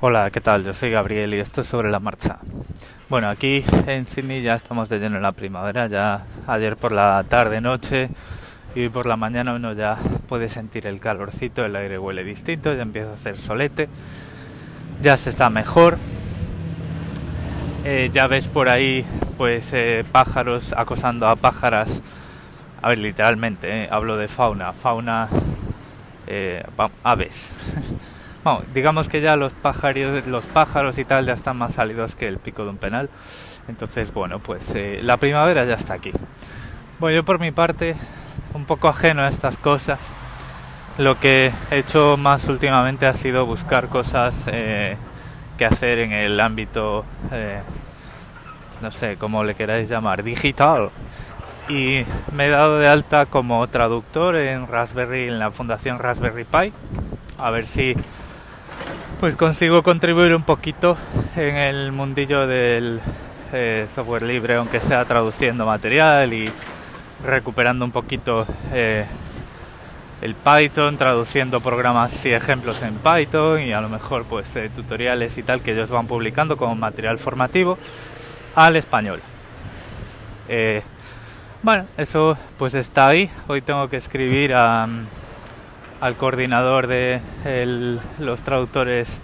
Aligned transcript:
Hola, 0.00 0.30
¿qué 0.30 0.40
tal? 0.40 0.62
Yo 0.64 0.74
soy 0.74 0.92
Gabriel 0.92 1.34
y 1.34 1.40
esto 1.40 1.62
es 1.62 1.66
sobre 1.66 1.90
la 1.90 1.98
marcha. 1.98 2.38
Bueno, 3.08 3.28
aquí 3.28 3.64
en 3.88 4.06
Sydney 4.06 4.42
ya 4.42 4.54
estamos 4.54 4.88
de 4.88 5.00
lleno 5.00 5.16
en 5.16 5.22
la 5.22 5.32
primavera, 5.32 5.88
ya 5.88 6.24
ayer 6.46 6.76
por 6.76 6.92
la 6.92 7.24
tarde, 7.28 7.60
noche 7.60 8.08
y 8.76 8.82
hoy 8.82 8.88
por 8.90 9.06
la 9.06 9.16
mañana 9.16 9.54
uno 9.54 9.72
ya 9.72 9.98
puede 10.28 10.48
sentir 10.48 10.86
el 10.86 11.00
calorcito, 11.00 11.64
el 11.64 11.74
aire 11.74 11.98
huele 11.98 12.22
distinto, 12.22 12.72
ya 12.74 12.82
empieza 12.82 13.10
a 13.10 13.14
hacer 13.14 13.36
solete, 13.36 13.88
ya 15.02 15.16
se 15.16 15.30
está 15.30 15.50
mejor. 15.50 15.98
Eh, 17.84 18.10
ya 18.14 18.28
ves 18.28 18.46
por 18.46 18.68
ahí 18.68 19.04
pues 19.36 19.72
eh, 19.72 20.04
pájaros 20.12 20.74
acosando 20.76 21.26
a 21.26 21.34
pájaras. 21.34 22.02
A 22.82 22.90
ver, 22.90 22.98
literalmente, 23.00 23.82
eh, 23.82 23.88
hablo 23.90 24.16
de 24.16 24.28
fauna, 24.28 24.72
fauna, 24.74 25.28
aves. 27.02 27.56
Bueno, 28.44 28.62
digamos 28.72 29.08
que 29.08 29.20
ya 29.20 29.36
los 29.36 29.52
pájaros, 29.52 30.26
los 30.26 30.46
pájaros 30.46 30.98
y 30.98 31.04
tal 31.04 31.26
ya 31.26 31.32
están 31.32 31.56
más 31.56 31.74
salidos 31.74 32.14
que 32.14 32.28
el 32.28 32.38
pico 32.38 32.64
de 32.64 32.70
un 32.70 32.78
penal. 32.78 33.10
Entonces, 33.68 34.12
bueno, 34.12 34.38
pues 34.38 34.74
la 35.02 35.16
primavera 35.16 35.64
ya 35.64 35.74
está 35.74 35.94
aquí. 35.94 36.12
Bueno, 36.98 37.16
yo 37.16 37.24
por 37.24 37.38
mi 37.38 37.50
parte, 37.50 37.94
un 38.54 38.64
poco 38.64 38.88
ajeno 38.88 39.22
a 39.22 39.28
estas 39.28 39.56
cosas, 39.56 40.14
lo 40.96 41.18
que 41.18 41.52
he 41.70 41.78
hecho 41.78 42.16
más 42.16 42.48
últimamente 42.48 43.06
ha 43.06 43.14
sido 43.14 43.44
buscar 43.44 43.88
cosas 43.88 44.48
que 44.48 45.64
hacer 45.64 45.98
en 45.98 46.12
el 46.12 46.40
ámbito 46.40 47.04
no 48.80 48.90
sé 48.90 49.16
cómo 49.16 49.44
le 49.44 49.54
queráis 49.54 49.88
llamar, 49.88 50.22
digital. 50.22 50.90
Y 51.68 52.04
me 52.32 52.46
he 52.46 52.48
dado 52.48 52.78
de 52.78 52.88
alta 52.88 53.26
como 53.26 53.66
traductor 53.66 54.36
en 54.36 54.66
Raspberry, 54.66 55.28
en 55.28 55.38
la 55.38 55.50
Fundación 55.50 55.98
Raspberry 55.98 56.44
Pi, 56.44 56.72
a 57.38 57.50
ver 57.50 57.66
si 57.66 57.94
pues 59.20 59.34
consigo 59.34 59.82
contribuir 59.82 60.34
un 60.34 60.42
poquito 60.42 60.96
en 61.34 61.56
el 61.56 61.90
mundillo 61.90 62.46
del 62.46 63.00
eh, 63.52 63.88
software 63.92 64.22
libre, 64.22 64.54
aunque 64.54 64.78
sea 64.78 65.04
traduciendo 65.04 65.66
material 65.66 66.32
y 66.32 66.50
recuperando 67.24 67.84
un 67.84 67.90
poquito 67.90 68.46
eh, 68.72 69.04
el 70.22 70.34
Python, 70.34 70.96
traduciendo 70.96 71.60
programas 71.60 72.24
y 72.26 72.32
ejemplos 72.32 72.82
en 72.82 72.94
Python 72.94 73.60
y 73.60 73.72
a 73.72 73.80
lo 73.80 73.88
mejor 73.88 74.24
pues 74.24 74.54
eh, 74.54 74.70
tutoriales 74.74 75.36
y 75.36 75.42
tal 75.42 75.62
que 75.62 75.72
ellos 75.72 75.90
van 75.90 76.06
publicando 76.06 76.56
como 76.56 76.76
material 76.76 77.18
formativo 77.18 77.76
al 78.54 78.76
español. 78.76 79.20
Bueno, 81.60 81.86
eso 81.96 82.38
pues 82.56 82.74
está 82.74 83.08
ahí. 83.08 83.28
Hoy 83.48 83.62
tengo 83.62 83.88
que 83.88 83.96
escribir 83.96 84.54
al 86.00 86.16
coordinador 86.16 86.86
de 86.86 87.20
los 88.18 88.42
traductores 88.42 89.20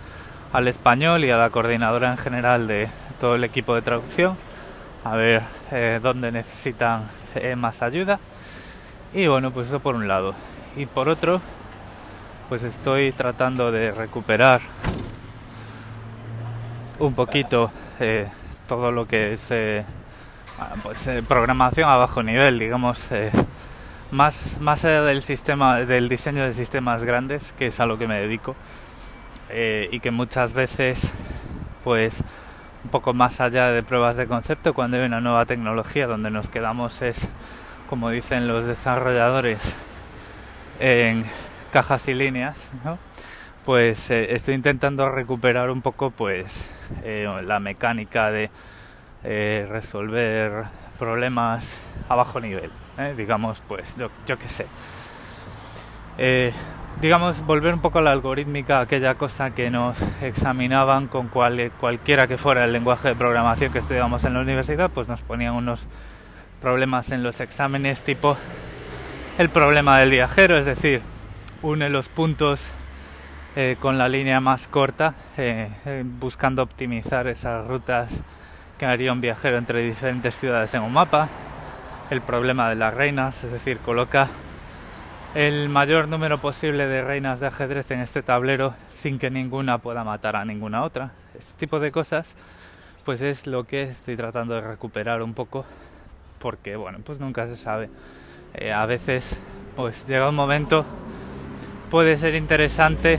al 0.53 0.69
español 0.69 1.25
y 1.25 1.30
a 1.30 1.36
la 1.36 1.50
coordinadora 1.50 2.11
en 2.11 2.19
general 2.19 2.67
de 2.67 2.89
todo 3.20 3.34
el 3.34 3.44
equipo 3.44 3.75
de 3.75 3.83
traducción 3.83 4.36
a 5.05 5.17
ver 5.17 5.42
eh, 5.72 6.00
dónde 6.02 6.33
necesitan 6.33 7.08
eh, 7.34 7.56
más 7.56 7.83
ayuda. 7.83 8.19
Y 9.12 9.27
bueno, 9.27 9.50
pues 9.50 9.69
eso 9.69 9.80
por 9.80 9.95
un 9.95 10.08
lado. 10.08 10.34
Y 10.77 10.86
por 10.86 11.08
otro, 11.08 11.41
pues 12.48 12.64
estoy 12.64 13.12
tratando 13.12 13.70
de 13.70 13.91
recuperar 13.91 14.61
un 16.98 17.14
poquito 17.14 17.70
todo 18.67 18.91
lo 18.92 19.06
que 19.06 19.33
es 19.33 19.50
eh, 19.50 19.84
pues, 20.83 21.06
eh, 21.06 21.22
programación 21.27 21.89
a 21.89 21.97
bajo 21.97 22.22
nivel, 22.22 22.58
digamos, 22.58 23.11
eh, 23.12 23.30
más, 24.10 24.58
más 24.60 24.84
allá 24.84 25.02
del 25.02 25.22
sistema, 25.22 25.80
del 25.80 26.08
diseño 26.08 26.44
de 26.44 26.52
sistemas 26.52 27.05
grandes, 27.05 27.52
que 27.52 27.66
es 27.66 27.80
a 27.80 27.86
lo 27.86 27.98
que 27.98 28.06
me 28.06 28.20
dedico, 28.20 28.55
y 29.91 30.00
que 30.00 30.11
muchas 30.11 30.52
veces, 30.52 31.12
pues, 31.84 32.24
un 32.84 32.91
poco 32.91 33.14
más 33.14 33.41
allá 33.41 33.70
de 33.70 33.83
pruebas 33.83 34.16
de 34.16 34.27
concepto, 34.27 34.74
cuando 34.74 34.96
hay 34.96 35.05
una 35.05 35.20
nueva 35.20 35.46
tecnología, 35.46 36.06
donde 36.06 36.30
nos 36.30 36.48
quedamos 36.48 37.02
es, 37.02 37.30
como 37.89 38.11
dicen 38.11 38.48
los 38.48 38.67
desarrolladores, 38.67 39.77
en 40.80 41.24
cajas 41.73 42.08
y 42.08 42.14
líneas, 42.14 42.70
pues 43.64 44.11
eh, 44.11 44.34
estoy 44.34 44.55
intentando 44.55 45.08
recuperar 45.08 45.70
un 45.70 45.83
poco 45.83 46.11
pues 46.11 46.70
eh, 47.02 47.27
la 47.45 47.58
mecánica 47.58 48.30
de 48.30 48.51
eh, 49.24 49.67
resolver 49.68 50.64
problemas 50.98 51.80
a 52.08 52.14
bajo 52.14 52.40
nivel 52.40 52.70
digamos 53.16 53.62
pues 53.66 53.96
yo, 53.96 54.38
qué 54.38 54.48
sé 54.48 54.66
digamos 57.00 57.44
volver 57.44 57.74
un 57.74 57.80
poco 57.80 57.98
a 57.98 58.02
la 58.02 58.12
algorítmica 58.12 58.80
aquella 58.80 59.16
cosa 59.16 59.50
que 59.50 59.70
nos 59.70 60.00
examinaban 60.22 61.08
con 61.08 61.28
cual, 61.28 61.72
cualquiera 61.80 62.27
que 62.27 62.38
fuera 62.38 62.64
el 62.64 62.72
lenguaje 62.72 63.08
de 63.08 63.14
programación 63.16 63.72
que 63.72 63.80
estudiábamos 63.80 64.24
en 64.24 64.34
la 64.34 64.40
universidad 64.40 64.90
pues 64.90 65.08
nos 65.08 65.20
ponían 65.22 65.54
unos 65.54 65.88
problemas 66.60 67.10
en 67.10 67.22
los 67.22 67.40
exámenes 67.40 68.02
tipo 68.02 68.36
el 69.38 69.48
problema 69.48 69.98
del 69.98 70.10
viajero 70.10 70.56
es 70.56 70.66
decir 70.66 71.02
une 71.62 71.88
los 71.88 72.08
puntos 72.08 72.70
eh, 73.56 73.77
con 73.78 73.98
la 73.98 74.08
línea 74.08 74.40
más 74.40 74.66
corta, 74.66 75.14
eh, 75.36 75.70
eh, 75.86 76.02
buscando 76.04 76.60
optimizar 76.60 77.28
esas 77.28 77.64
rutas 77.64 78.24
que 78.77 78.84
haría 78.84 79.12
un 79.12 79.20
viajero 79.20 79.58
entre 79.58 79.80
diferentes 79.80 80.34
ciudades 80.34 80.74
en 80.74 80.83
un 80.83 80.92
mapa. 80.92 81.28
El 82.10 82.20
problema 82.20 82.68
de 82.68 82.74
las 82.74 82.92
reinas, 82.92 83.44
es 83.44 83.50
decir, 83.50 83.78
coloca 83.78 84.28
el 85.34 85.68
mayor 85.68 86.06
número 86.06 86.38
posible 86.38 86.86
de 86.86 87.02
reinas 87.02 87.40
de 87.40 87.46
ajedrez 87.46 87.90
en 87.90 88.00
este 88.00 88.22
tablero 88.22 88.74
sin 88.88 89.18
que 89.18 89.30
ninguna 89.30 89.78
pueda 89.78 90.04
matar 90.04 90.36
a 90.36 90.44
ninguna 90.44 90.84
otra. 90.84 91.12
Este 91.36 91.54
tipo 91.58 91.80
de 91.80 91.90
cosas, 91.90 92.36
pues 93.04 93.22
es 93.22 93.46
lo 93.46 93.64
que 93.64 93.82
estoy 93.82 94.16
tratando 94.16 94.54
de 94.54 94.60
recuperar 94.60 95.22
un 95.22 95.34
poco, 95.34 95.64
porque 96.38 96.76
bueno, 96.76 96.98
pues 97.04 97.20
nunca 97.20 97.46
se 97.46 97.56
sabe. 97.56 97.88
a 98.72 98.86
veces, 98.86 99.40
pues 99.74 100.06
llega 100.06 100.28
un 100.28 100.36
momento, 100.36 100.84
puede 101.90 102.16
ser 102.16 102.34
interesante 102.34 103.18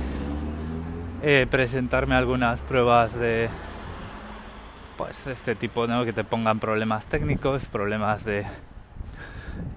eh, 1.23 1.47
presentarme 1.50 2.13
algunas 2.13 2.62
pruebas 2.62 3.17
de 3.17 3.50
pues 4.96 5.28
este 5.28 5.56
tipo 5.56 5.88
¿no? 5.88 6.06
que 6.06 6.13
te 6.13 6.23
pongan 6.23 6.59
problemas 6.59 7.07
técnicos 7.07 7.67
problemas 7.67 8.23
de 8.23 8.46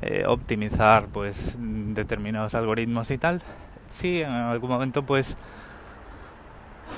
eh, 0.03 0.25
optimizar 0.27 1.07
pues 1.07 1.57
determinados 1.59 2.55
algoritmos 2.55 3.11
y 3.11 3.19
tal 3.19 3.43
sí 3.89 4.21
en 4.21 4.31
algún 4.31 4.71
momento 4.71 5.03
pues 5.03 5.37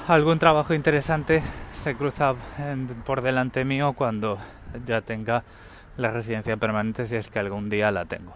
algún 0.09 0.39
trabajo 0.39 0.75
interesante 0.75 1.43
se 1.75 1.95
cruza 1.95 2.35
por 3.05 3.23
delante 3.23 3.65
mío 3.65 3.93
cuando 3.95 4.39
ya 4.87 5.01
tenga 5.01 5.45
la 5.97 6.11
residencia 6.11 6.57
permanente 6.57 7.07
si 7.07 7.17
es 7.17 7.31
que 7.31 7.39
algún 7.39 7.69
día 7.69 7.91
la 7.91 8.05
tengo 8.05 8.33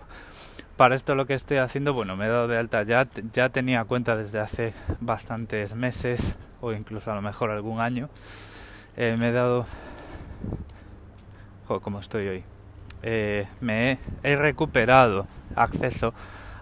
para 0.76 0.94
esto 0.94 1.14
lo 1.14 1.26
que 1.26 1.34
estoy 1.34 1.58
haciendo, 1.58 1.92
bueno, 1.94 2.16
me 2.16 2.26
he 2.26 2.28
dado 2.28 2.48
de 2.48 2.58
alta 2.58 2.82
ya, 2.82 3.06
ya 3.32 3.48
tenía 3.48 3.84
cuenta 3.84 4.16
desde 4.16 4.40
hace 4.40 4.74
bastantes 5.00 5.74
meses 5.74 6.36
o 6.60 6.72
incluso 6.72 7.12
a 7.12 7.14
lo 7.14 7.22
mejor 7.22 7.50
algún 7.50 7.80
año. 7.80 8.08
Eh, 8.96 9.16
me 9.18 9.28
he 9.28 9.32
dado... 9.32 9.66
Jo, 11.68 11.80
como 11.80 12.00
estoy 12.00 12.28
hoy. 12.28 12.44
Eh, 13.06 13.46
me 13.60 13.98
he, 14.22 14.34
recuperado 14.34 15.26
acceso 15.56 16.14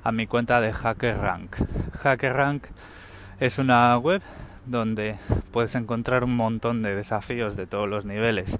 a 0.02 0.10
mi 0.10 0.26
cuenta 0.26 0.60
de 0.60 0.72
HackerRank. 0.72 1.54
HackerRank 2.02 2.64
es 3.38 3.60
una 3.60 3.96
web 3.96 4.20
donde 4.66 5.14
puedes 5.52 5.76
encontrar 5.76 6.24
un 6.24 6.34
montón 6.34 6.82
de 6.82 6.96
desafíos 6.96 7.54
de 7.54 7.68
todos 7.68 7.88
los 7.88 8.04
niveles 8.04 8.58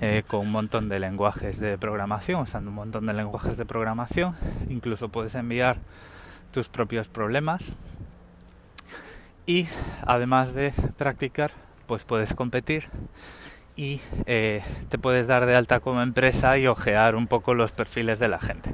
eh, 0.00 0.24
con 0.26 0.40
un 0.40 0.50
montón 0.50 0.88
de 0.88 0.98
lenguajes 0.98 1.60
de 1.60 1.78
programación, 1.78 2.40
usando 2.40 2.70
un 2.70 2.76
montón 2.76 3.06
de 3.06 3.12
lenguajes 3.12 3.56
de 3.56 3.64
programación. 3.64 4.34
Incluso 4.68 5.08
puedes 5.08 5.36
enviar 5.36 5.76
tus 6.50 6.66
propios 6.68 7.06
problemas 7.06 7.76
y 9.46 9.68
además 10.04 10.52
de 10.52 10.72
practicar, 10.98 11.52
pues 11.86 12.02
puedes 12.02 12.34
competir 12.34 12.88
y 13.76 14.00
eh, 14.26 14.62
te 14.88 14.98
puedes 14.98 15.26
dar 15.26 15.46
de 15.46 15.56
alta 15.56 15.80
como 15.80 16.02
empresa 16.02 16.58
y 16.58 16.66
ojear 16.66 17.16
un 17.16 17.26
poco 17.26 17.54
los 17.54 17.72
perfiles 17.72 18.18
de 18.18 18.28
la 18.28 18.38
gente. 18.38 18.70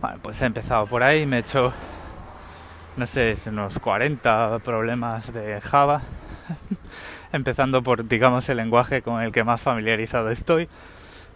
Bueno, 0.00 0.18
pues 0.22 0.40
he 0.42 0.46
empezado 0.46 0.86
por 0.86 1.02
ahí, 1.02 1.26
me 1.26 1.36
he 1.36 1.40
hecho, 1.40 1.72
no 2.96 3.06
sé, 3.06 3.34
unos 3.46 3.78
40 3.78 4.60
problemas 4.60 5.32
de 5.32 5.60
Java 5.60 6.00
empezando 7.32 7.82
por, 7.82 8.06
digamos, 8.06 8.48
el 8.48 8.56
lenguaje 8.56 9.02
con 9.02 9.22
el 9.22 9.32
que 9.32 9.44
más 9.44 9.60
familiarizado 9.60 10.30
estoy. 10.30 10.68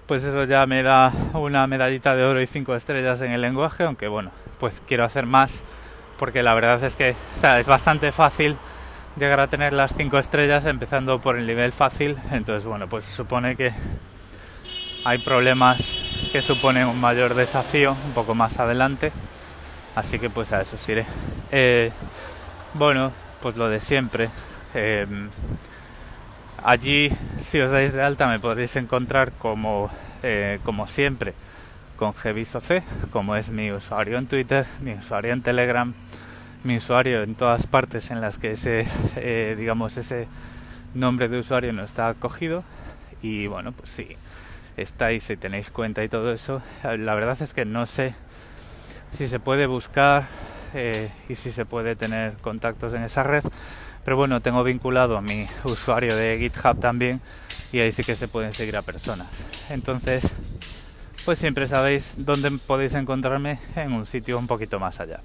Pues 0.06 0.24
eso 0.24 0.44
ya 0.44 0.66
me 0.66 0.82
da 0.82 1.10
una 1.32 1.66
medallita 1.66 2.14
de 2.14 2.24
oro 2.24 2.40
y 2.40 2.46
cinco 2.46 2.74
estrellas 2.74 3.22
en 3.22 3.32
el 3.32 3.40
lenguaje, 3.40 3.84
aunque 3.84 4.08
bueno, 4.08 4.30
pues 4.60 4.82
quiero 4.86 5.04
hacer 5.04 5.26
más 5.26 5.64
porque 6.18 6.42
la 6.42 6.54
verdad 6.54 6.82
es 6.84 6.96
que 6.96 7.10
es 7.10 7.66
bastante 7.66 8.12
fácil 8.12 8.56
llegar 9.16 9.40
a 9.40 9.48
tener 9.48 9.72
las 9.72 9.94
cinco 9.94 10.18
estrellas 10.18 10.66
empezando 10.66 11.20
por 11.20 11.36
el 11.36 11.46
nivel 11.46 11.72
fácil. 11.72 12.16
Entonces, 12.30 12.66
bueno, 12.66 12.88
pues 12.88 13.04
supone 13.04 13.56
que 13.56 13.70
hay 15.04 15.18
problemas 15.18 16.28
que 16.32 16.40
suponen 16.40 16.86
un 16.86 17.00
mayor 17.00 17.34
desafío 17.34 17.96
un 18.06 18.12
poco 18.12 18.34
más 18.34 18.58
adelante. 18.58 19.12
Así 19.94 20.18
que 20.18 20.30
pues 20.30 20.52
a 20.52 20.60
eso 20.60 20.76
iré. 20.90 21.06
Eh, 21.52 21.92
bueno, 22.74 23.12
pues 23.40 23.56
lo 23.56 23.68
de 23.68 23.80
siempre 23.80 24.30
Em, 24.74 25.30
allí, 26.64 27.08
si 27.38 27.60
os 27.60 27.70
dais 27.70 27.92
de 27.92 28.02
alta, 28.02 28.26
me 28.26 28.40
podréis 28.40 28.74
encontrar 28.74 29.30
como, 29.38 29.88
eh, 30.22 30.58
como 30.64 30.88
siempre 30.88 31.32
con 31.96 32.12
GVisoC, 32.12 32.82
como 33.12 33.36
es 33.36 33.50
mi 33.50 33.70
usuario 33.70 34.18
en 34.18 34.26
Twitter, 34.26 34.66
mi 34.80 34.94
usuario 34.94 35.32
en 35.32 35.42
Telegram, 35.42 35.94
mi 36.64 36.76
usuario 36.78 37.22
en 37.22 37.34
todas 37.34 37.66
partes 37.66 38.10
en 38.10 38.20
las 38.20 38.38
que 38.38 38.52
ese, 38.52 38.86
eh, 39.16 39.54
digamos, 39.56 39.96
ese 39.96 40.26
nombre 40.94 41.28
de 41.28 41.38
usuario 41.38 41.72
no 41.72 41.84
está 41.84 42.12
cogido. 42.14 42.64
Y 43.22 43.46
bueno, 43.46 43.72
pues 43.72 43.90
si 43.90 44.16
estáis, 44.76 45.24
si 45.24 45.36
tenéis 45.36 45.70
cuenta 45.70 46.02
y 46.02 46.08
todo 46.08 46.32
eso, 46.32 46.62
la 46.82 47.14
verdad 47.14 47.40
es 47.40 47.54
que 47.54 47.64
no 47.64 47.86
sé 47.86 48.14
si 49.12 49.28
se 49.28 49.38
puede 49.38 49.66
buscar 49.66 50.26
eh, 50.74 51.10
y 51.28 51.34
si 51.34 51.52
se 51.52 51.64
puede 51.64 51.96
tener 51.96 52.32
contactos 52.38 52.94
en 52.94 53.02
esa 53.02 53.22
red. 53.22 53.44
Pero 54.04 54.16
bueno, 54.16 54.40
tengo 54.40 54.62
vinculado 54.64 55.16
a 55.16 55.22
mi 55.22 55.46
usuario 55.64 56.16
de 56.16 56.38
GitHub 56.38 56.80
también 56.80 57.20
y 57.72 57.80
ahí 57.80 57.92
sí 57.92 58.02
que 58.04 58.16
se 58.16 58.28
pueden 58.28 58.52
seguir 58.52 58.76
a 58.76 58.82
personas. 58.82 59.44
Entonces, 59.70 60.32
pues 61.24 61.38
siempre 61.38 61.66
sabéis 61.66 62.14
dónde 62.18 62.50
podéis 62.52 62.94
encontrarme 62.94 63.58
en 63.76 63.92
un 63.92 64.06
sitio 64.06 64.38
un 64.38 64.46
poquito 64.46 64.78
más 64.78 65.00
allá. 65.00 65.20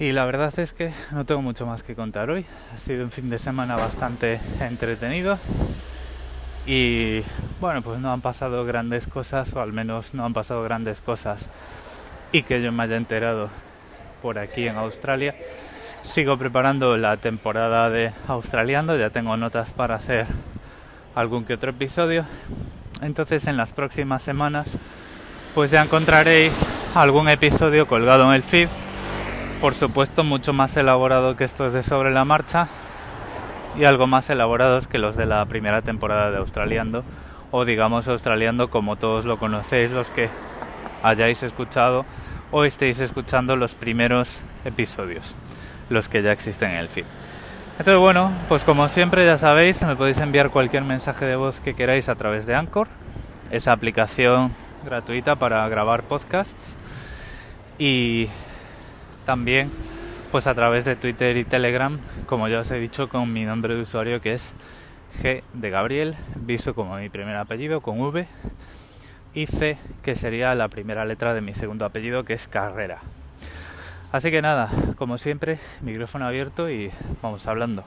Y 0.00 0.12
la 0.12 0.24
verdad 0.24 0.58
es 0.58 0.72
que 0.72 0.90
no 1.12 1.26
tengo 1.26 1.42
mucho 1.42 1.66
más 1.66 1.82
que 1.82 1.94
contar 1.94 2.30
hoy. 2.30 2.46
Ha 2.74 2.78
sido 2.78 3.04
un 3.04 3.10
fin 3.10 3.28
de 3.28 3.38
semana 3.38 3.76
bastante 3.76 4.40
entretenido. 4.58 5.38
Y 6.64 7.22
bueno, 7.60 7.82
pues 7.82 8.00
no 8.00 8.10
han 8.10 8.22
pasado 8.22 8.64
grandes 8.64 9.06
cosas, 9.06 9.52
o 9.52 9.60
al 9.60 9.74
menos 9.74 10.14
no 10.14 10.24
han 10.24 10.32
pasado 10.32 10.62
grandes 10.62 11.02
cosas 11.02 11.50
y 12.32 12.44
que 12.44 12.62
yo 12.62 12.72
me 12.72 12.82
haya 12.84 12.96
enterado 12.96 13.50
por 14.22 14.38
aquí 14.38 14.66
en 14.66 14.76
Australia. 14.76 15.34
Sigo 16.00 16.38
preparando 16.38 16.96
la 16.96 17.18
temporada 17.18 17.90
de 17.90 18.10
Australiando, 18.26 18.96
ya 18.96 19.10
tengo 19.10 19.36
notas 19.36 19.74
para 19.74 19.96
hacer 19.96 20.26
algún 21.14 21.44
que 21.44 21.54
otro 21.54 21.72
episodio. 21.72 22.24
Entonces 23.02 23.46
en 23.48 23.58
las 23.58 23.74
próximas 23.74 24.22
semanas 24.22 24.78
pues 25.54 25.70
ya 25.70 25.82
encontraréis 25.82 26.58
algún 26.94 27.28
episodio 27.28 27.86
colgado 27.86 28.26
en 28.30 28.32
el 28.36 28.42
feed. 28.42 28.68
Por 29.60 29.74
supuesto 29.74 30.24
mucho 30.24 30.54
más 30.54 30.74
elaborado 30.78 31.36
que 31.36 31.44
estos 31.44 31.74
de 31.74 31.82
sobre 31.82 32.10
la 32.10 32.24
marcha 32.24 32.66
y 33.78 33.84
algo 33.84 34.06
más 34.06 34.30
elaborados 34.30 34.86
que 34.86 34.96
los 34.96 35.16
de 35.16 35.26
la 35.26 35.44
primera 35.44 35.82
temporada 35.82 36.30
de 36.30 36.38
Australiando 36.38 37.04
o 37.50 37.66
digamos 37.66 38.08
Australiando 38.08 38.70
como 38.70 38.96
todos 38.96 39.26
lo 39.26 39.38
conocéis 39.38 39.90
los 39.90 40.08
que 40.08 40.30
hayáis 41.02 41.42
escuchado 41.42 42.06
o 42.50 42.64
estéis 42.64 43.00
escuchando 43.00 43.54
los 43.54 43.74
primeros 43.74 44.40
episodios 44.64 45.36
los 45.90 46.08
que 46.08 46.22
ya 46.22 46.32
existen 46.32 46.70
en 46.70 46.76
el 46.76 46.88
feed. 46.88 47.04
Entonces, 47.78 48.00
bueno, 48.00 48.30
pues 48.48 48.64
como 48.64 48.88
siempre 48.88 49.26
ya 49.26 49.36
sabéis, 49.36 49.82
me 49.82 49.94
podéis 49.94 50.20
enviar 50.20 50.50
cualquier 50.50 50.84
mensaje 50.84 51.26
de 51.26 51.36
voz 51.36 51.60
que 51.60 51.74
queráis 51.74 52.08
a 52.08 52.14
través 52.14 52.46
de 52.46 52.54
Anchor, 52.54 52.88
esa 53.50 53.72
aplicación 53.72 54.52
gratuita 54.86 55.36
para 55.36 55.68
grabar 55.68 56.02
podcasts 56.04 56.78
y 57.78 58.28
también 59.24 59.70
pues 60.30 60.46
a 60.46 60.54
través 60.54 60.84
de 60.84 60.96
Twitter 60.96 61.36
y 61.36 61.44
Telegram, 61.44 61.98
como 62.26 62.48
ya 62.48 62.60
os 62.60 62.70
he 62.70 62.78
dicho, 62.78 63.08
con 63.08 63.32
mi 63.32 63.44
nombre 63.44 63.74
de 63.74 63.82
usuario 63.82 64.20
que 64.20 64.32
es 64.32 64.54
G 65.20 65.42
de 65.54 65.70
Gabriel, 65.70 66.14
visto 66.36 66.74
como 66.74 66.96
mi 66.96 67.08
primer 67.08 67.36
apellido 67.36 67.80
con 67.80 68.00
V 68.00 68.26
y 69.34 69.46
C 69.46 69.76
que 70.02 70.14
sería 70.14 70.54
la 70.54 70.68
primera 70.68 71.04
letra 71.04 71.34
de 71.34 71.40
mi 71.40 71.52
segundo 71.52 71.84
apellido 71.84 72.24
que 72.24 72.34
es 72.34 72.46
Carrera. 72.46 73.00
Así 74.12 74.30
que 74.30 74.42
nada, 74.42 74.68
como 74.96 75.18
siempre, 75.18 75.58
micrófono 75.82 76.26
abierto 76.26 76.70
y 76.70 76.90
vamos 77.22 77.46
hablando. 77.46 77.84